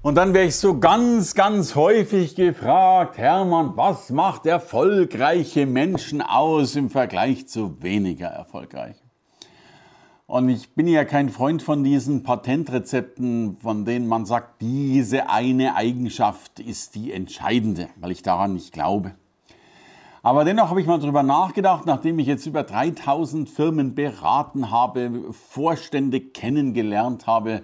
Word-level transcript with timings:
Und 0.00 0.14
dann 0.14 0.32
wäre 0.32 0.46
ich 0.46 0.54
so 0.54 0.78
ganz, 0.78 1.34
ganz 1.34 1.74
häufig 1.74 2.36
gefragt, 2.36 3.18
Hermann, 3.18 3.72
was 3.74 4.10
macht 4.10 4.46
erfolgreiche 4.46 5.66
Menschen 5.66 6.22
aus 6.22 6.76
im 6.76 6.88
Vergleich 6.88 7.48
zu 7.48 7.82
weniger 7.82 8.28
erfolgreichen? 8.28 9.10
Und 10.26 10.50
ich 10.50 10.72
bin 10.76 10.86
ja 10.86 11.04
kein 11.04 11.30
Freund 11.30 11.64
von 11.64 11.82
diesen 11.82 12.22
Patentrezepten, 12.22 13.56
von 13.60 13.84
denen 13.84 14.06
man 14.06 14.24
sagt, 14.24 14.62
diese 14.62 15.30
eine 15.30 15.74
Eigenschaft 15.74 16.60
ist 16.60 16.94
die 16.94 17.12
entscheidende, 17.12 17.88
weil 17.96 18.12
ich 18.12 18.22
daran 18.22 18.54
nicht 18.54 18.72
glaube. 18.72 19.16
Aber 20.22 20.44
dennoch 20.44 20.70
habe 20.70 20.80
ich 20.80 20.86
mal 20.86 21.00
darüber 21.00 21.24
nachgedacht, 21.24 21.86
nachdem 21.86 22.20
ich 22.20 22.28
jetzt 22.28 22.46
über 22.46 22.62
3000 22.62 23.50
Firmen 23.50 23.96
beraten 23.96 24.70
habe, 24.70 25.32
Vorstände 25.32 26.20
kennengelernt 26.20 27.26
habe, 27.26 27.62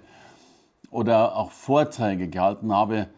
oder 0.95 1.34
auch 1.34 1.51
Vorträge 1.51 2.29
gehalten 2.29 2.73
habe, 2.73 3.09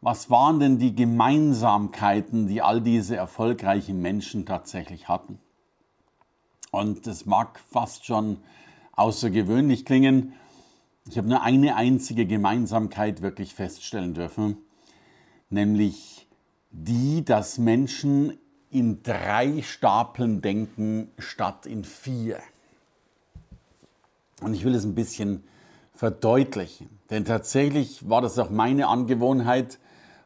was 0.00 0.30
waren 0.30 0.58
denn 0.58 0.78
die 0.78 0.94
Gemeinsamkeiten, 0.94 2.48
die 2.48 2.62
all 2.62 2.80
diese 2.80 3.14
erfolgreichen 3.14 4.00
Menschen 4.00 4.46
tatsächlich 4.46 5.08
hatten? 5.08 5.38
Und 6.70 7.06
das 7.06 7.26
mag 7.26 7.60
fast 7.70 8.06
schon 8.06 8.38
außergewöhnlich 8.92 9.84
klingen. 9.84 10.32
Ich 11.10 11.18
habe 11.18 11.28
nur 11.28 11.42
eine 11.42 11.76
einzige 11.76 12.24
Gemeinsamkeit 12.26 13.20
wirklich 13.20 13.54
feststellen 13.54 14.14
dürfen, 14.14 14.56
nämlich 15.50 16.26
die, 16.70 17.22
dass 17.22 17.58
Menschen 17.58 18.38
in 18.70 19.02
drei 19.02 19.60
Stapeln 19.60 20.40
denken 20.40 21.10
statt 21.18 21.66
in 21.66 21.84
vier. 21.84 22.38
Und 24.40 24.54
ich 24.54 24.64
will 24.64 24.74
es 24.74 24.84
ein 24.84 24.94
bisschen 24.94 25.44
verdeutlichen. 25.96 27.00
Denn 27.10 27.24
tatsächlich 27.24 28.08
war 28.08 28.22
das 28.22 28.38
auch 28.38 28.50
meine 28.50 28.86
Angewohnheit, 28.86 29.78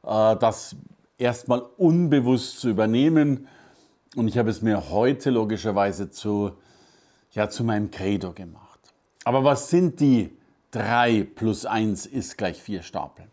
äh, 0.04 0.36
das 0.36 0.76
erstmal 1.16 1.60
unbewusst 1.78 2.60
zu 2.60 2.68
übernehmen. 2.68 3.46
Und 4.16 4.28
ich 4.28 4.36
habe 4.36 4.50
es 4.50 4.60
mir 4.60 4.90
heute 4.90 5.30
logischerweise 5.30 6.10
zu, 6.10 6.52
ja, 7.32 7.48
zu 7.48 7.64
meinem 7.64 7.90
Credo 7.90 8.32
gemacht. 8.32 8.80
Aber 9.24 9.44
was 9.44 9.70
sind 9.70 10.00
die 10.00 10.36
drei 10.70 11.22
plus 11.22 11.66
eins 11.66 12.06
ist 12.06 12.36
gleich 12.36 12.60
vier 12.60 12.82
Stapel? 12.82 13.26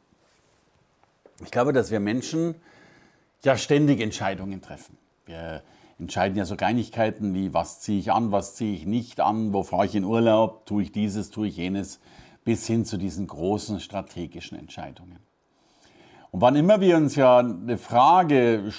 Ich 1.43 1.51
glaube, 1.51 1.73
dass 1.73 1.91
wir 1.91 1.99
Menschen 1.99 2.55
ja 3.43 3.57
ständig 3.57 4.01
Entscheidungen 4.01 4.61
treffen. 4.61 4.97
Wir 5.25 5.63
entscheiden 5.99 6.37
ja 6.37 6.45
so 6.45 6.55
Kleinigkeiten 6.55 7.33
wie, 7.33 7.53
was 7.53 7.79
ziehe 7.79 7.99
ich 7.99 8.11
an, 8.11 8.31
was 8.31 8.55
ziehe 8.55 8.75
ich 8.75 8.85
nicht 8.85 9.19
an, 9.19 9.53
wo 9.53 9.63
fahre 9.63 9.85
ich 9.85 9.95
in 9.95 10.03
Urlaub, 10.03 10.65
tue 10.65 10.83
ich 10.83 10.91
dieses, 10.91 11.31
tue 11.31 11.47
ich 11.47 11.57
jenes 11.57 11.99
bis 12.47 12.65
hin 12.65 12.85
zu 12.85 12.95
diesen 12.95 13.27
großen 13.27 13.81
strategischen 13.81 14.57
Entscheidungen. 14.57 15.19
Und 16.31 16.39
wann 16.39 16.55
immer 16.55 16.79
wir 16.79 16.95
uns 16.95 17.17
ja 17.17 17.39
eine 17.39 17.77
Frage 17.77 18.71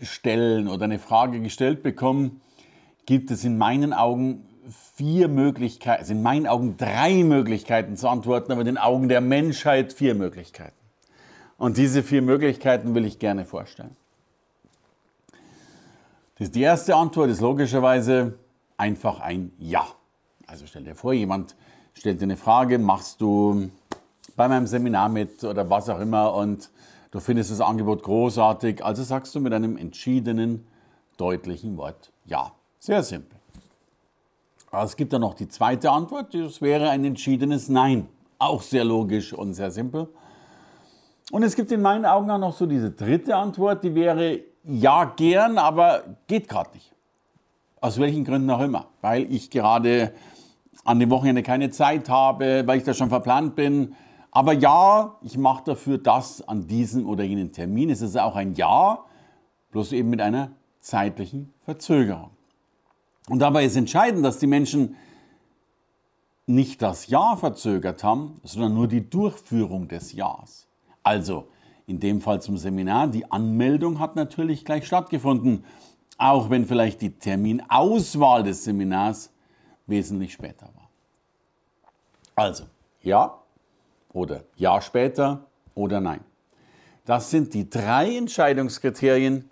stellen 0.00 0.68
oder 0.68 0.84
eine 0.84 1.00
Frage 1.00 1.40
gestellt 1.40 1.82
bekommen, 1.82 2.40
gibt 3.04 3.32
es 3.32 3.42
in 3.42 3.58
meinen 3.58 3.92
Augen 3.92 4.46
vier 4.94 5.26
Möglichkeiten, 5.26 6.02
also 6.02 6.12
in 6.12 6.22
meinen 6.22 6.46
Augen 6.46 6.76
drei 6.76 7.24
Möglichkeiten 7.24 7.96
zu 7.96 8.08
antworten, 8.08 8.52
aber 8.52 8.60
in 8.60 8.66
den 8.66 8.78
Augen 8.78 9.08
der 9.08 9.20
Menschheit 9.20 9.92
vier 9.92 10.14
Möglichkeiten. 10.14 10.78
Und 11.58 11.76
diese 11.78 12.04
vier 12.04 12.22
Möglichkeiten 12.22 12.94
will 12.94 13.06
ich 13.06 13.18
gerne 13.18 13.44
vorstellen. 13.44 13.96
Die 16.38 16.62
erste 16.62 16.94
Antwort 16.94 17.28
ist 17.28 17.40
logischerweise 17.40 18.38
einfach 18.76 19.18
ein 19.18 19.50
Ja. 19.58 19.84
Also 20.46 20.68
stell 20.68 20.84
dir 20.84 20.94
vor, 20.94 21.12
jemand 21.12 21.56
stellt 21.94 22.20
dir 22.20 22.24
eine 22.24 22.36
Frage, 22.36 22.78
machst 22.78 23.20
du 23.20 23.70
bei 24.36 24.48
meinem 24.48 24.66
Seminar 24.66 25.08
mit 25.08 25.42
oder 25.44 25.68
was 25.70 25.88
auch 25.88 26.00
immer 26.00 26.34
und 26.34 26.70
du 27.10 27.20
findest 27.20 27.50
das 27.50 27.60
Angebot 27.60 28.02
großartig, 28.02 28.84
also 28.84 29.02
sagst 29.02 29.34
du 29.34 29.40
mit 29.40 29.52
einem 29.52 29.76
entschiedenen, 29.76 30.66
deutlichen 31.16 31.76
Wort 31.76 32.12
Ja. 32.26 32.52
Sehr 32.80 33.02
simpel. 33.02 33.38
Aber 34.70 34.82
es 34.82 34.96
gibt 34.96 35.12
dann 35.14 35.22
noch 35.22 35.32
die 35.34 35.48
zweite 35.48 35.90
Antwort, 35.90 36.34
das 36.34 36.60
wäre 36.60 36.90
ein 36.90 37.04
entschiedenes 37.04 37.68
Nein. 37.68 38.08
Auch 38.38 38.60
sehr 38.60 38.84
logisch 38.84 39.32
und 39.32 39.54
sehr 39.54 39.70
simpel. 39.70 40.08
Und 41.30 41.42
es 41.44 41.56
gibt 41.56 41.72
in 41.72 41.80
meinen 41.80 42.04
Augen 42.04 42.30
auch 42.30 42.38
noch 42.38 42.52
so 42.52 42.66
diese 42.66 42.90
dritte 42.90 43.36
Antwort, 43.36 43.84
die 43.84 43.94
wäre 43.94 44.40
ja 44.64 45.04
gern, 45.04 45.56
aber 45.56 46.02
geht 46.26 46.48
gerade 46.48 46.72
nicht. 46.74 46.92
Aus 47.80 47.98
welchen 47.98 48.24
Gründen 48.24 48.50
auch 48.50 48.60
immer. 48.60 48.88
Weil 49.00 49.32
ich 49.32 49.50
gerade 49.50 50.12
an 50.84 51.00
dem 51.00 51.10
Wochenende 51.10 51.42
keine 51.42 51.70
Zeit 51.70 52.08
habe, 52.08 52.62
weil 52.66 52.78
ich 52.78 52.84
da 52.84 52.94
schon 52.94 53.08
verplant 53.08 53.56
bin. 53.56 53.94
Aber 54.30 54.52
ja, 54.52 55.16
ich 55.22 55.38
mache 55.38 55.64
dafür 55.64 55.98
das 55.98 56.46
an 56.46 56.66
diesem 56.66 57.08
oder 57.08 57.24
jenen 57.24 57.52
Termin. 57.52 57.90
Es 57.90 58.02
ist 58.02 58.18
auch 58.18 58.36
ein 58.36 58.54
Ja, 58.54 59.04
bloß 59.70 59.92
eben 59.92 60.10
mit 60.10 60.20
einer 60.20 60.50
zeitlichen 60.80 61.52
Verzögerung. 61.64 62.30
Und 63.28 63.38
dabei 63.38 63.64
ist 63.64 63.76
entscheidend, 63.76 64.24
dass 64.24 64.38
die 64.38 64.46
Menschen 64.46 64.96
nicht 66.46 66.82
das 66.82 67.06
Ja 67.06 67.36
verzögert 67.36 68.04
haben, 68.04 68.40
sondern 68.42 68.74
nur 68.74 68.86
die 68.86 69.08
Durchführung 69.08 69.88
des 69.88 70.12
Ja's. 70.12 70.68
Also 71.02 71.48
in 71.86 72.00
dem 72.00 72.20
Fall 72.20 72.42
zum 72.42 72.56
Seminar, 72.56 73.08
die 73.08 73.30
Anmeldung 73.30 73.98
hat 73.98 74.16
natürlich 74.16 74.64
gleich 74.64 74.86
stattgefunden, 74.86 75.64
auch 76.18 76.50
wenn 76.50 76.66
vielleicht 76.66 77.00
die 77.00 77.18
Terminauswahl 77.18 78.42
des 78.42 78.64
Seminars 78.64 79.33
wesentlich 79.86 80.32
später 80.32 80.66
war. 80.74 80.88
Also, 82.34 82.64
ja 83.02 83.38
oder 84.12 84.44
ja 84.56 84.80
später 84.80 85.46
oder 85.74 86.00
nein. 86.00 86.20
Das 87.04 87.30
sind 87.30 87.52
die 87.52 87.68
drei 87.68 88.16
Entscheidungskriterien, 88.16 89.50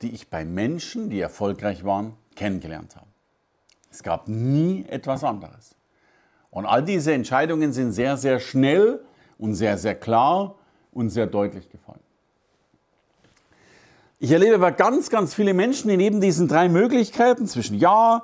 die 0.00 0.10
ich 0.10 0.28
bei 0.28 0.44
Menschen, 0.44 1.10
die 1.10 1.20
erfolgreich 1.20 1.84
waren, 1.84 2.14
kennengelernt 2.34 2.96
habe. 2.96 3.06
Es 3.90 4.02
gab 4.02 4.26
nie 4.26 4.84
etwas 4.88 5.22
anderes. 5.22 5.76
Und 6.50 6.66
all 6.66 6.82
diese 6.82 7.12
Entscheidungen 7.12 7.72
sind 7.72 7.92
sehr, 7.92 8.16
sehr 8.16 8.40
schnell 8.40 9.04
und 9.38 9.54
sehr, 9.54 9.76
sehr 9.76 9.94
klar 9.94 10.54
und 10.92 11.10
sehr 11.10 11.26
deutlich 11.26 11.68
gefallen. 11.68 12.00
Ich 14.18 14.30
erlebe 14.30 14.54
aber 14.54 14.72
ganz, 14.72 15.10
ganz 15.10 15.34
viele 15.34 15.52
Menschen, 15.52 15.88
die 15.88 15.96
neben 15.96 16.20
diesen 16.20 16.48
drei 16.48 16.68
Möglichkeiten 16.68 17.46
zwischen 17.46 17.76
Ja, 17.76 18.22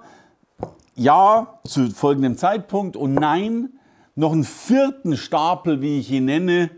ja 1.01 1.59
zu 1.67 1.91
folgendem 1.91 2.37
Zeitpunkt 2.37 2.95
und 2.95 3.15
Nein 3.15 3.71
noch 4.17 4.33
einen 4.33 4.45
vierten 4.45 5.17
Stapel, 5.17 5.81
wie 5.81 5.99
ich 5.99 6.11
ihn 6.11 6.27
nenne, 6.27 6.71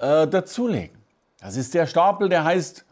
äh, 0.00 0.26
dazulegen. 0.26 0.98
Das 1.40 1.56
ist 1.56 1.72
der 1.72 1.86
Stapel, 1.86 2.28
der 2.28 2.42
heißt, 2.42 2.84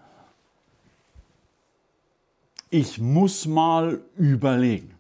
ich 2.71 3.01
muss 3.01 3.47
mal 3.47 4.01
überlegen. 4.17 4.95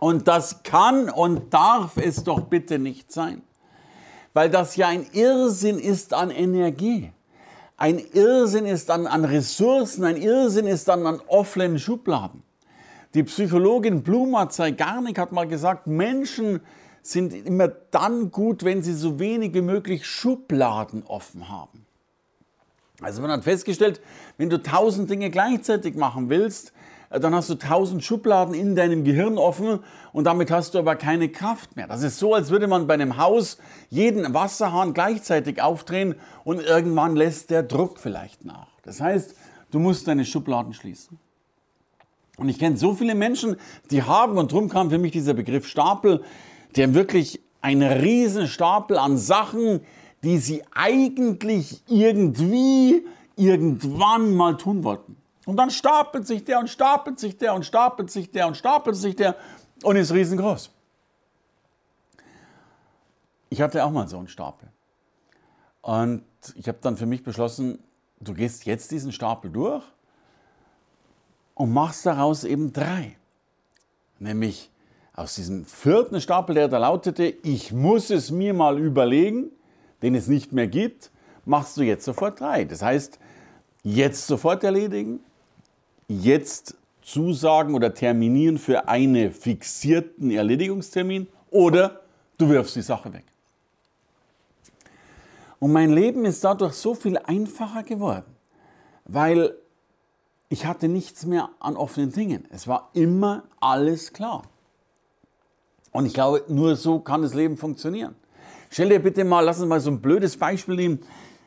Und 0.00 0.26
das 0.26 0.64
kann 0.64 1.08
und 1.08 1.54
darf 1.54 1.96
es 1.96 2.24
doch 2.24 2.40
bitte 2.40 2.80
nicht 2.80 3.12
sein, 3.12 3.42
weil 4.34 4.50
das 4.50 4.74
ja 4.74 4.88
ein 4.88 5.06
Irrsinn 5.12 5.78
ist 5.78 6.12
an 6.12 6.32
Energie. 6.32 7.12
Ein 7.76 7.98
Irrsinn 7.98 8.66
ist 8.66 8.90
an, 8.90 9.06
an 9.06 9.24
Ressourcen, 9.24 10.04
ein 10.04 10.16
Irrsinn 10.16 10.66
ist 10.66 10.88
dann 10.88 11.06
an 11.06 11.20
offenen 11.28 11.78
Schubladen. 11.78 12.42
Die 13.16 13.22
Psychologin 13.22 14.02
Bluma 14.02 14.50
Zeigarnik 14.50 15.18
hat 15.18 15.32
mal 15.32 15.48
gesagt, 15.48 15.86
Menschen 15.86 16.60
sind 17.00 17.32
immer 17.32 17.68
dann 17.68 18.30
gut, 18.30 18.62
wenn 18.62 18.82
sie 18.82 18.92
so 18.92 19.18
wenig 19.18 19.54
wie 19.54 19.62
möglich 19.62 20.04
Schubladen 20.04 21.02
offen 21.02 21.48
haben. 21.48 21.86
Also 23.00 23.22
man 23.22 23.30
hat 23.30 23.44
festgestellt, 23.44 24.02
wenn 24.36 24.50
du 24.50 24.62
tausend 24.62 25.08
Dinge 25.08 25.30
gleichzeitig 25.30 25.96
machen 25.96 26.28
willst, 26.28 26.74
äh, 27.08 27.18
dann 27.18 27.34
hast 27.34 27.48
du 27.48 27.54
tausend 27.54 28.04
Schubladen 28.04 28.52
in 28.52 28.76
deinem 28.76 29.02
Gehirn 29.02 29.38
offen 29.38 29.80
und 30.12 30.24
damit 30.24 30.50
hast 30.50 30.74
du 30.74 30.78
aber 30.78 30.94
keine 30.94 31.30
Kraft 31.30 31.74
mehr. 31.74 31.86
Das 31.86 32.02
ist 32.02 32.18
so, 32.18 32.34
als 32.34 32.50
würde 32.50 32.66
man 32.66 32.86
bei 32.86 32.92
einem 32.92 33.16
Haus 33.16 33.56
jeden 33.88 34.34
Wasserhahn 34.34 34.92
gleichzeitig 34.92 35.62
aufdrehen 35.62 36.16
und 36.44 36.60
irgendwann 36.60 37.16
lässt 37.16 37.48
der 37.48 37.62
Druck 37.62 37.98
vielleicht 37.98 38.44
nach. 38.44 38.68
Das 38.82 39.00
heißt, 39.00 39.34
du 39.70 39.78
musst 39.78 40.06
deine 40.06 40.26
Schubladen 40.26 40.74
schließen. 40.74 41.18
Und 42.36 42.48
ich 42.48 42.58
kenne 42.58 42.76
so 42.76 42.94
viele 42.94 43.14
Menschen, 43.14 43.56
die 43.90 44.02
haben, 44.02 44.36
und 44.36 44.52
darum 44.52 44.68
kam 44.68 44.90
für 44.90 44.98
mich 44.98 45.12
dieser 45.12 45.34
Begriff 45.34 45.66
Stapel, 45.66 46.22
der 46.76 46.94
wirklich 46.94 47.40
einen 47.62 47.90
riesen 47.90 48.46
Stapel 48.46 48.98
an 48.98 49.16
Sachen, 49.16 49.80
die 50.22 50.38
sie 50.38 50.62
eigentlich 50.74 51.82
irgendwie 51.88 53.06
irgendwann 53.36 54.34
mal 54.34 54.56
tun 54.56 54.84
wollten. 54.84 55.16
Und 55.46 55.56
dann 55.56 55.70
stapelt 55.70 56.26
sich 56.26 56.44
der 56.44 56.58
und 56.58 56.68
stapelt 56.68 57.18
sich 57.18 57.38
der 57.38 57.54
und 57.54 57.64
stapelt 57.64 58.10
sich 58.10 58.30
der 58.30 58.48
und 58.48 58.56
stapelt 58.56 58.96
sich 58.96 59.16
der 59.16 59.36
und 59.82 59.96
ist 59.96 60.12
riesengroß. 60.12 60.70
Ich 63.48 63.62
hatte 63.62 63.84
auch 63.84 63.90
mal 63.90 64.08
so 64.08 64.18
einen 64.18 64.28
Stapel. 64.28 64.68
Und 65.82 66.24
ich 66.56 66.66
habe 66.68 66.78
dann 66.80 66.96
für 66.96 67.06
mich 67.06 67.22
beschlossen, 67.22 67.78
du 68.20 68.34
gehst 68.34 68.66
jetzt 68.66 68.90
diesen 68.90 69.12
Stapel 69.12 69.50
durch 69.50 69.84
und 71.56 71.72
machst 71.72 72.06
daraus 72.06 72.44
eben 72.44 72.72
drei. 72.72 73.16
Nämlich 74.20 74.70
aus 75.14 75.34
diesem 75.34 75.64
vierten 75.64 76.20
Stapel, 76.20 76.54
der 76.54 76.68
da 76.68 76.78
lautete, 76.78 77.24
ich 77.42 77.72
muss 77.72 78.10
es 78.10 78.30
mir 78.30 78.54
mal 78.54 78.78
überlegen, 78.78 79.50
den 80.02 80.14
es 80.14 80.28
nicht 80.28 80.52
mehr 80.52 80.68
gibt, 80.68 81.10
machst 81.46 81.76
du 81.78 81.82
jetzt 81.82 82.04
sofort 82.04 82.40
drei. 82.40 82.64
Das 82.64 82.82
heißt, 82.82 83.18
jetzt 83.82 84.26
sofort 84.26 84.62
erledigen, 84.62 85.20
jetzt 86.08 86.76
zusagen 87.00 87.74
oder 87.74 87.94
terminieren 87.94 88.58
für 88.58 88.88
einen 88.88 89.32
fixierten 89.32 90.30
Erledigungstermin 90.30 91.26
oder 91.50 92.02
du 92.36 92.50
wirfst 92.50 92.76
die 92.76 92.82
Sache 92.82 93.12
weg. 93.14 93.24
Und 95.58 95.72
mein 95.72 95.90
Leben 95.90 96.26
ist 96.26 96.44
dadurch 96.44 96.74
so 96.74 96.94
viel 96.94 97.16
einfacher 97.16 97.82
geworden, 97.82 98.36
weil 99.06 99.54
ich 100.48 100.66
hatte 100.66 100.88
nichts 100.88 101.26
mehr 101.26 101.50
an 101.58 101.76
offenen 101.76 102.12
Dingen. 102.12 102.44
Es 102.50 102.68
war 102.68 102.90
immer 102.94 103.44
alles 103.60 104.12
klar. 104.12 104.42
Und 105.90 106.06
ich 106.06 106.14
glaube, 106.14 106.44
nur 106.48 106.76
so 106.76 107.00
kann 107.00 107.22
das 107.22 107.34
Leben 107.34 107.56
funktionieren. 107.56 108.14
Stell 108.70 108.88
dir 108.90 108.98
bitte 108.98 109.24
mal, 109.24 109.40
lass 109.40 109.58
uns 109.60 109.68
mal 109.68 109.80
so 109.80 109.90
ein 109.90 110.00
blödes 110.00 110.36
Beispiel 110.36 110.76
nehmen. 110.76 111.00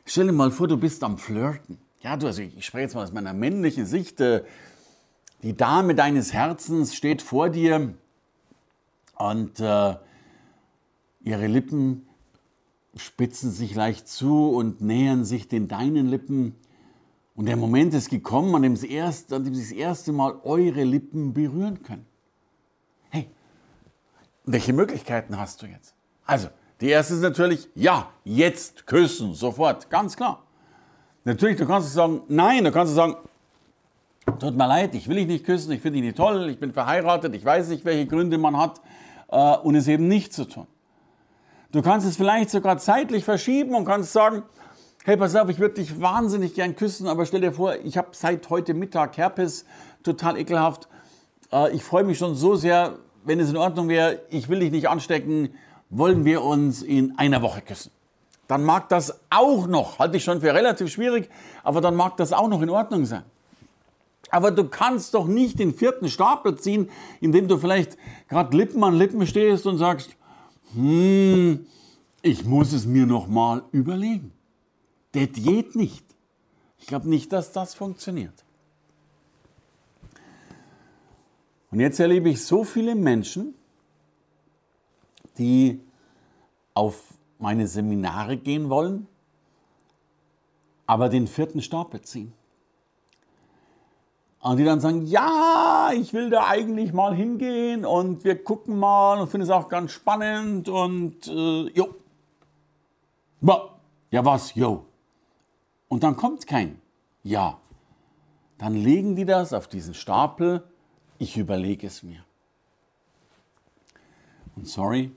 Stell 0.06 0.26
dir 0.26 0.34
mal 0.34 0.52
vor, 0.52 0.68
du 0.68 0.78
bist 0.78 1.04
am 1.04 1.18
Flirten. 1.18 1.78
Ja, 2.02 2.18
du, 2.18 2.28
also 2.28 2.42
ich 2.42 2.66
spreche 2.66 2.84
jetzt 2.84 2.96
mal 2.96 3.04
aus 3.04 3.12
meiner 3.12 3.34
männlichen 3.34 3.86
Sicht. 3.86 4.20
Äh, 4.22 4.44
die 5.44 5.56
Dame 5.56 5.96
deines 5.96 6.34
Herzens 6.34 6.96
steht 6.96 7.22
vor 7.22 7.50
dir 7.50 7.94
und 9.18 9.60
äh, 9.60 9.96
ihre 11.22 11.48
Lippen 11.48 12.08
spitzen 12.96 13.52
sich 13.52 13.76
leicht 13.76 14.08
zu 14.08 14.50
und 14.50 14.82
nähern 14.82 15.26
sich 15.26 15.48
den 15.48 15.68
deinen 15.68 16.08
Lippen. 16.08 16.56
Und 17.40 17.46
der 17.46 17.56
Moment 17.56 17.94
ist 17.94 18.10
gekommen, 18.10 18.54
an 18.54 18.64
dem, 18.64 18.76
sie 18.76 18.92
erst, 18.92 19.32
an 19.32 19.46
dem 19.46 19.56
sie 19.56 19.62
das 19.62 19.72
erste 19.72 20.12
Mal 20.12 20.42
eure 20.44 20.84
Lippen 20.84 21.34
berühren 21.34 21.82
können. 21.82 22.06
Hey, 23.12 23.30
welche 24.44 24.74
Möglichkeiten 24.74 25.40
hast 25.40 25.62
du 25.62 25.66
jetzt? 25.66 25.96
Also, 26.26 26.50
die 26.82 26.90
erste 26.90 27.14
ist 27.14 27.22
natürlich, 27.22 27.70
ja, 27.76 28.10
jetzt 28.26 28.86
küssen, 28.86 29.34
sofort, 29.36 29.90
ganz 29.90 30.18
klar. 30.18 30.44
Natürlich, 31.24 31.56
du 31.56 31.66
kannst 31.66 31.94
sagen, 31.94 32.24
nein, 32.28 32.66
du 32.66 32.74
kannst 32.74 32.94
sagen, 32.94 33.16
tut 34.38 34.58
mir 34.58 34.68
leid, 34.68 34.94
ich 34.94 35.08
will 35.08 35.16
dich 35.16 35.28
nicht 35.28 35.46
küssen, 35.46 35.72
ich 35.72 35.80
finde 35.80 36.00
dich 36.00 36.08
nicht 36.08 36.18
toll, 36.18 36.50
ich 36.50 36.60
bin 36.60 36.74
verheiratet, 36.74 37.34
ich 37.34 37.46
weiß 37.46 37.70
nicht, 37.70 37.86
welche 37.86 38.06
Gründe 38.06 38.38
man 38.38 38.58
hat, 38.58 38.82
äh, 39.30 39.56
und 39.60 39.76
es 39.76 39.88
eben 39.88 40.10
nicht 40.10 40.34
zu 40.34 40.44
tun. 40.44 40.68
Du 41.72 41.82
kannst 41.82 42.06
es 42.06 42.18
vielleicht 42.18 42.50
sogar 42.50 42.80
zeitlich 42.80 43.24
verschieben 43.24 43.76
und 43.76 43.86
kannst 43.86 44.12
sagen, 44.12 44.44
hey, 45.06 45.18
pass 45.18 45.36
auf, 45.36 45.50
ich 45.50 45.60
würde 45.60 45.76
dich 45.76 46.02
wahnsinnig 46.02 46.54
gern 46.54 46.76
küssen, 46.76 47.08
aber 47.08 47.26
stell 47.26 47.42
dir 47.42 47.54
vor, 47.54 47.76
ich 47.84 47.98
habe 47.98 48.10
seit 48.12 48.50
heute 48.50 48.74
Mittag 48.74 49.18
Herpes, 49.18 49.66
total 50.04 50.38
ekelhaft. 50.38 50.88
Äh, 51.52 51.76
ich 51.76 51.84
freue 51.84 52.04
mich 52.04 52.18
schon 52.18 52.36
so 52.36 52.56
sehr, 52.56 52.98
wenn 53.24 53.40
es 53.40 53.50
in 53.50 53.58
Ordnung 53.58 53.88
wäre, 53.88 54.22
ich 54.30 54.50
will 54.50 54.60
dich 54.60 54.72
nicht 54.72 54.90
anstecken, 54.90 55.50
wollen 55.90 56.26
wir 56.26 56.44
uns 56.44 56.82
in 56.82 57.18
einer 57.18 57.42
Woche 57.42 57.62
küssen. 57.62 57.92
Dann 58.48 58.64
mag 58.64 58.90
das 58.90 59.20
auch 59.30 59.68
noch, 59.68 60.00
halte 60.00 60.18
ich 60.18 60.24
schon 60.24 60.42
für 60.42 60.54
relativ 60.54 60.90
schwierig, 60.90 61.30
aber 61.64 61.82
dann 61.82 61.96
mag 61.96 62.18
das 62.18 62.34
auch 62.34 62.48
noch 62.48 62.62
in 62.62 62.70
Ordnung 62.70 63.06
sein. 63.06 63.24
Aber 64.32 64.52
du 64.52 64.66
kannst 64.66 65.14
doch 65.14 65.28
nicht 65.28 65.60
den 65.60 65.74
vierten 65.74 66.10
Stapel 66.10 66.56
ziehen, 66.58 66.90
indem 67.20 67.48
du 67.48 67.58
vielleicht 67.58 67.98
gerade 68.28 68.56
Lippen 68.56 68.84
an 68.84 68.96
Lippen 68.96 69.26
stehst 69.26 69.66
und 69.66 69.78
sagst, 69.78 70.16
hm, 70.74 71.66
ich 72.22 72.46
muss 72.46 72.74
es 72.74 72.86
mir 72.86 73.06
noch 73.06 73.28
mal 73.28 73.64
überlegen. 73.72 74.32
Das 75.12 75.30
geht 75.34 75.76
nicht. 75.76 76.06
Ich 76.78 76.88
glaube 76.88 77.10
nicht, 77.10 77.32
dass 77.34 77.52
das 77.52 77.74
funktioniert. 77.74 78.44
Und 81.72 81.80
jetzt 81.80 82.00
erlebe 82.00 82.30
ich 82.30 82.44
so 82.44 82.64
viele 82.64 82.96
Menschen, 82.96 83.54
die 85.38 85.82
auf 86.74 87.14
meine 87.38 87.68
Seminare 87.68 88.38
gehen 88.38 88.70
wollen, 88.70 89.08
aber 90.88 91.10
den 91.10 91.28
vierten 91.28 91.62
Stapel 91.62 92.02
ziehen. 92.02 92.34
Und 94.42 94.58
die 94.58 94.64
dann 94.64 94.80
sagen, 94.80 95.06
ja, 95.06 95.92
ich 95.94 96.14
will 96.14 96.30
da 96.30 96.48
eigentlich 96.48 96.94
mal 96.94 97.14
hingehen 97.14 97.86
und 97.86 98.24
wir 98.24 98.42
gucken 98.42 98.80
mal 98.80 99.20
und 99.20 99.30
finden 99.30 99.44
es 99.44 99.50
auch 99.50 99.68
ganz 99.68 99.92
spannend 99.92 100.70
und 100.70 101.28
äh, 101.28 101.68
jo. 101.70 101.94
Ja 104.12 104.26
was, 104.26 104.56
jo. 104.56 104.86
Und 105.90 106.04
dann 106.04 106.16
kommt 106.16 106.48
kein 106.48 106.82
Ja. 107.24 107.60
Dann 108.58 108.74
legen 108.74 109.16
die 109.16 109.26
das 109.26 109.54
auf 109.54 109.68
diesen 109.68 109.94
Stapel, 109.94 110.64
ich 111.18 111.38
überlege 111.38 111.88
es 111.88 112.04
mir. 112.04 112.24
Und 114.56 114.68
sorry, 114.68 115.12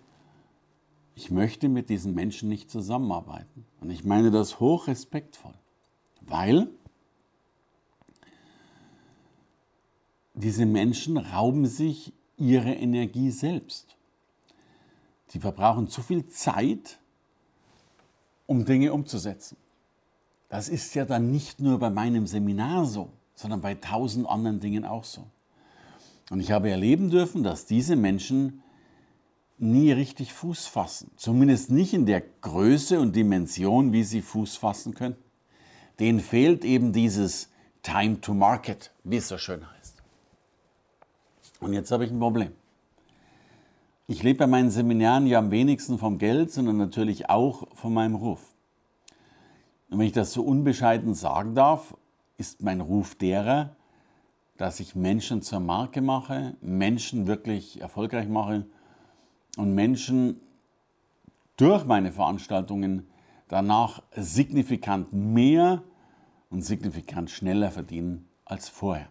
ich 1.14 1.30
möchte 1.30 1.68
mit 1.68 1.90
diesen 1.90 2.14
Menschen 2.14 2.48
nicht 2.48 2.70
zusammenarbeiten. 2.70 3.66
Und 3.80 3.90
ich 3.90 4.04
meine 4.04 4.30
das 4.30 4.60
hochrespektvoll, 4.60 5.54
weil 6.20 6.68
diese 10.34 10.64
Menschen 10.64 11.16
rauben 11.16 11.66
sich 11.66 12.12
ihre 12.36 12.72
Energie 12.72 13.30
selbst. 13.30 13.96
Sie 15.26 15.40
verbrauchen 15.40 15.88
zu 15.88 16.02
viel 16.02 16.26
Zeit, 16.28 16.98
um 18.46 18.64
Dinge 18.64 18.92
umzusetzen. 18.92 19.56
Das 20.52 20.68
ist 20.68 20.94
ja 20.94 21.06
dann 21.06 21.30
nicht 21.30 21.60
nur 21.60 21.78
bei 21.78 21.88
meinem 21.88 22.26
Seminar 22.26 22.84
so, 22.84 23.08
sondern 23.34 23.62
bei 23.62 23.74
tausend 23.74 24.28
anderen 24.28 24.60
Dingen 24.60 24.84
auch 24.84 25.04
so. 25.04 25.24
Und 26.28 26.40
ich 26.40 26.52
habe 26.52 26.68
erleben 26.68 27.08
dürfen, 27.08 27.42
dass 27.42 27.64
diese 27.64 27.96
Menschen 27.96 28.62
nie 29.56 29.92
richtig 29.92 30.34
Fuß 30.34 30.66
fassen. 30.66 31.10
Zumindest 31.16 31.70
nicht 31.70 31.94
in 31.94 32.04
der 32.04 32.20
Größe 32.42 33.00
und 33.00 33.16
Dimension, 33.16 33.94
wie 33.94 34.04
sie 34.04 34.20
Fuß 34.20 34.56
fassen 34.56 34.92
können. 34.92 35.16
Denen 35.98 36.20
fehlt 36.20 36.66
eben 36.66 36.92
dieses 36.92 37.48
Time 37.82 38.20
to 38.20 38.34
Market, 38.34 38.92
wie 39.04 39.16
es 39.16 39.28
so 39.28 39.38
schön 39.38 39.62
heißt. 39.78 40.02
Und 41.60 41.72
jetzt 41.72 41.90
habe 41.90 42.04
ich 42.04 42.10
ein 42.10 42.20
Problem. 42.20 42.52
Ich 44.06 44.22
lebe 44.22 44.40
bei 44.40 44.46
meinen 44.46 44.70
Seminaren 44.70 45.26
ja 45.26 45.38
am 45.38 45.50
wenigsten 45.50 45.96
vom 45.96 46.18
Geld, 46.18 46.52
sondern 46.52 46.76
natürlich 46.76 47.30
auch 47.30 47.74
von 47.74 47.94
meinem 47.94 48.16
Ruf. 48.16 48.51
Und 49.92 49.98
wenn 49.98 50.06
ich 50.06 50.12
das 50.12 50.32
so 50.32 50.42
unbescheiden 50.42 51.12
sagen 51.12 51.54
darf, 51.54 51.94
ist 52.38 52.62
mein 52.62 52.80
Ruf 52.80 53.14
derer, 53.14 53.76
dass 54.56 54.80
ich 54.80 54.94
Menschen 54.94 55.42
zur 55.42 55.60
Marke 55.60 56.00
mache, 56.00 56.54
Menschen 56.62 57.26
wirklich 57.26 57.78
erfolgreich 57.78 58.26
mache 58.26 58.64
und 59.58 59.74
Menschen 59.74 60.40
durch 61.58 61.84
meine 61.84 62.10
Veranstaltungen 62.10 63.06
danach 63.48 64.02
signifikant 64.16 65.12
mehr 65.12 65.82
und 66.48 66.62
signifikant 66.62 67.30
schneller 67.30 67.70
verdienen 67.70 68.26
als 68.46 68.70
vorher. 68.70 69.08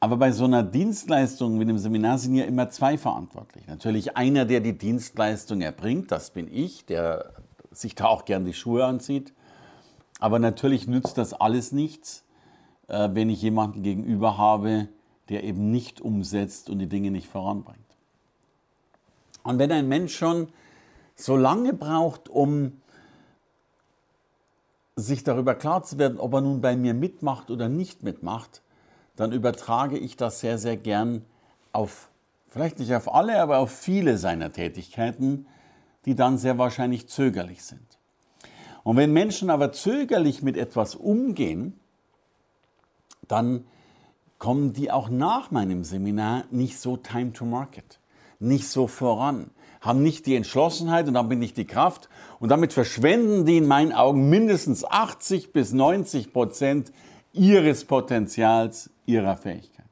Aber 0.00 0.16
bei 0.16 0.32
so 0.32 0.46
einer 0.46 0.64
Dienstleistung 0.64 1.60
wie 1.60 1.64
dem 1.64 1.78
Seminar 1.78 2.18
sind 2.18 2.34
ja 2.34 2.44
immer 2.44 2.68
zwei 2.70 2.98
verantwortlich. 2.98 3.68
Natürlich 3.68 4.16
einer, 4.16 4.44
der 4.46 4.58
die 4.58 4.76
Dienstleistung 4.76 5.60
erbringt, 5.60 6.10
das 6.10 6.30
bin 6.30 6.52
ich, 6.52 6.86
der 6.86 7.43
sich 7.76 7.94
da 7.94 8.06
auch 8.06 8.24
gern 8.24 8.44
die 8.44 8.54
Schuhe 8.54 8.84
anzieht. 8.84 9.32
Aber 10.20 10.38
natürlich 10.38 10.86
nützt 10.86 11.18
das 11.18 11.32
alles 11.34 11.72
nichts, 11.72 12.24
äh, 12.88 13.10
wenn 13.12 13.30
ich 13.30 13.42
jemanden 13.42 13.82
gegenüber 13.82 14.38
habe, 14.38 14.88
der 15.28 15.44
eben 15.44 15.70
nicht 15.70 16.00
umsetzt 16.00 16.70
und 16.70 16.78
die 16.78 16.88
Dinge 16.88 17.10
nicht 17.10 17.28
voranbringt. 17.28 17.78
Und 19.42 19.58
wenn 19.58 19.72
ein 19.72 19.88
Mensch 19.88 20.16
schon 20.16 20.48
so 21.16 21.36
lange 21.36 21.72
braucht, 21.72 22.28
um 22.28 22.80
sich 24.96 25.24
darüber 25.24 25.54
klar 25.54 25.82
zu 25.82 25.98
werden, 25.98 26.18
ob 26.18 26.34
er 26.34 26.40
nun 26.40 26.60
bei 26.60 26.76
mir 26.76 26.94
mitmacht 26.94 27.50
oder 27.50 27.68
nicht 27.68 28.02
mitmacht, 28.02 28.62
dann 29.16 29.32
übertrage 29.32 29.98
ich 29.98 30.16
das 30.16 30.40
sehr, 30.40 30.58
sehr 30.58 30.76
gern 30.76 31.24
auf, 31.72 32.10
vielleicht 32.48 32.78
nicht 32.78 32.94
auf 32.94 33.12
alle, 33.12 33.40
aber 33.40 33.58
auf 33.58 33.70
viele 33.70 34.18
seiner 34.18 34.52
Tätigkeiten, 34.52 35.46
die 36.04 36.14
dann 36.14 36.38
sehr 36.38 36.58
wahrscheinlich 36.58 37.08
zögerlich 37.08 37.64
sind. 37.64 37.98
Und 38.82 38.96
wenn 38.96 39.12
Menschen 39.12 39.50
aber 39.50 39.72
zögerlich 39.72 40.42
mit 40.42 40.56
etwas 40.56 40.94
umgehen, 40.94 41.78
dann 43.26 43.64
kommen 44.38 44.74
die 44.74 44.90
auch 44.90 45.08
nach 45.08 45.50
meinem 45.50 45.84
Seminar 45.84 46.44
nicht 46.50 46.78
so 46.78 46.96
time 46.98 47.32
to 47.32 47.46
market, 47.46 47.98
nicht 48.38 48.68
so 48.68 48.86
voran, 48.86 49.50
haben 49.80 50.02
nicht 50.02 50.26
die 50.26 50.34
Entschlossenheit 50.34 51.08
und 51.08 51.16
haben 51.16 51.38
nicht 51.38 51.56
die 51.56 51.66
Kraft. 51.66 52.08
Und 52.40 52.50
damit 52.50 52.72
verschwenden 52.72 53.46
die 53.46 53.58
in 53.58 53.66
meinen 53.66 53.92
Augen 53.92 54.28
mindestens 54.28 54.84
80 54.84 55.52
bis 55.52 55.72
90 55.72 56.32
Prozent 56.32 56.92
ihres 57.32 57.84
Potenzials, 57.84 58.90
ihrer 59.06 59.36
Fähigkeit. 59.36 59.84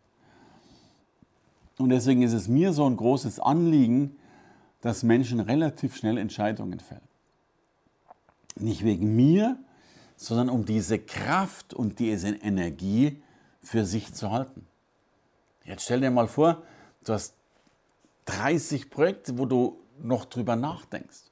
Und 1.78 1.90
deswegen 1.90 2.22
ist 2.22 2.32
es 2.32 2.48
mir 2.48 2.72
so 2.72 2.86
ein 2.86 2.96
großes 2.96 3.40
Anliegen, 3.40 4.16
dass 4.82 5.02
Menschen 5.02 5.40
relativ 5.40 5.96
schnell 5.96 6.18
Entscheidungen 6.18 6.80
fällen. 6.80 7.00
Nicht 8.56 8.84
wegen 8.84 9.16
mir, 9.16 9.56
sondern 10.16 10.50
um 10.50 10.66
diese 10.66 10.98
Kraft 10.98 11.72
und 11.72 11.98
diese 11.98 12.28
Energie 12.28 13.22
für 13.62 13.86
sich 13.86 14.12
zu 14.12 14.30
halten. 14.30 14.66
Jetzt 15.64 15.84
stell 15.84 16.00
dir 16.00 16.10
mal 16.10 16.28
vor, 16.28 16.62
du 17.04 17.14
hast 17.14 17.34
30 18.26 18.90
Projekte, 18.90 19.38
wo 19.38 19.46
du 19.46 19.78
noch 20.02 20.24
drüber 20.26 20.56
nachdenkst. 20.56 21.22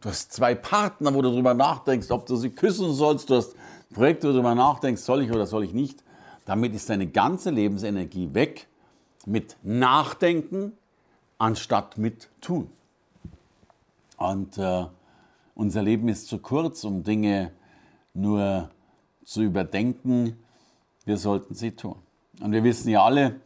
Du 0.00 0.08
hast 0.08 0.32
zwei 0.32 0.54
Partner, 0.54 1.14
wo 1.14 1.22
du 1.22 1.30
drüber 1.30 1.54
nachdenkst, 1.54 2.10
ob 2.10 2.26
du 2.26 2.36
sie 2.36 2.50
küssen 2.50 2.92
sollst. 2.92 3.30
Du 3.30 3.36
hast 3.36 3.54
Projekte, 3.92 4.28
wo 4.28 4.32
du 4.32 4.38
drüber 4.38 4.54
nachdenkst, 4.54 5.02
soll 5.02 5.22
ich 5.22 5.30
oder 5.30 5.46
soll 5.46 5.64
ich 5.64 5.72
nicht. 5.72 6.02
Damit 6.44 6.74
ist 6.74 6.88
deine 6.88 7.06
ganze 7.06 7.50
Lebensenergie 7.50 8.34
weg 8.34 8.66
mit 9.26 9.56
Nachdenken 9.62 10.72
anstatt 11.38 11.98
mit 11.98 12.28
Tun. 12.40 12.70
Und 14.20 14.58
äh, 14.58 14.84
unser 15.54 15.82
Leben 15.82 16.08
ist 16.08 16.28
zu 16.28 16.38
kurz, 16.38 16.84
um 16.84 17.02
Dinge 17.02 17.52
nur 18.12 18.68
zu 19.24 19.40
überdenken. 19.40 20.36
Wir 21.06 21.16
sollten 21.16 21.54
sie 21.54 21.70
tun. 21.70 21.96
Und 22.42 22.52
wir 22.52 22.62
wissen 22.62 22.90
ja 22.90 23.02
alle, 23.02 23.40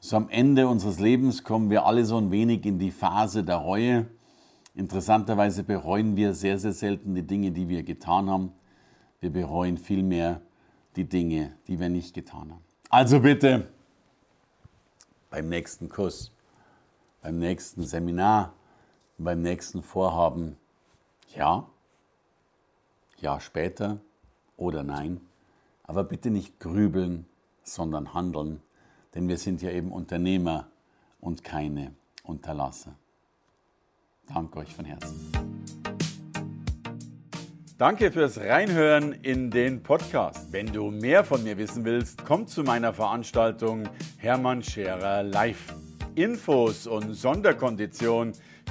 so 0.00 0.16
am 0.16 0.28
Ende 0.28 0.66
unseres 0.66 0.98
Lebens 0.98 1.44
kommen 1.44 1.70
wir 1.70 1.86
alle 1.86 2.04
so 2.04 2.18
ein 2.18 2.32
wenig 2.32 2.66
in 2.66 2.80
die 2.80 2.90
Phase 2.90 3.44
der 3.44 3.58
Reue. 3.58 4.06
Interessanterweise 4.74 5.62
bereuen 5.62 6.16
wir 6.16 6.34
sehr, 6.34 6.58
sehr 6.58 6.72
selten 6.72 7.14
die 7.14 7.22
Dinge, 7.22 7.52
die 7.52 7.68
wir 7.68 7.84
getan 7.84 8.28
haben. 8.28 8.52
Wir 9.20 9.30
bereuen 9.30 9.78
vielmehr 9.78 10.40
die 10.96 11.08
Dinge, 11.08 11.52
die 11.68 11.78
wir 11.78 11.88
nicht 11.88 12.14
getan 12.14 12.50
haben. 12.50 12.64
Also 12.90 13.20
bitte, 13.20 13.68
beim 15.30 15.48
nächsten 15.48 15.88
Kuss, 15.88 16.32
beim 17.22 17.38
nächsten 17.38 17.84
Seminar, 17.84 18.54
beim 19.18 19.42
nächsten 19.42 19.82
Vorhaben, 19.82 20.56
ja, 21.34 21.66
ja 23.18 23.40
später 23.40 23.98
oder 24.56 24.82
nein, 24.82 25.20
aber 25.84 26.04
bitte 26.04 26.30
nicht 26.30 26.60
grübeln, 26.60 27.26
sondern 27.62 28.14
handeln, 28.14 28.62
denn 29.14 29.28
wir 29.28 29.38
sind 29.38 29.62
ja 29.62 29.70
eben 29.70 29.92
Unternehmer 29.92 30.68
und 31.20 31.44
keine 31.44 31.94
Unterlasser. 32.22 32.94
Danke 34.28 34.58
euch 34.58 34.74
von 34.74 34.84
Herzen. 34.84 35.32
Danke 37.78 38.10
fürs 38.10 38.38
Reinhören 38.38 39.12
in 39.12 39.50
den 39.50 39.82
Podcast. 39.82 40.50
Wenn 40.50 40.72
du 40.72 40.90
mehr 40.90 41.24
von 41.24 41.44
mir 41.44 41.58
wissen 41.58 41.84
willst, 41.84 42.24
komm 42.24 42.46
zu 42.46 42.62
meiner 42.62 42.94
Veranstaltung 42.94 43.86
Hermann 44.16 44.62
Scherer 44.62 45.22
Live. 45.22 45.74
Infos 46.14 46.86
und 46.86 47.12
Sonderkonditionen 47.12 48.32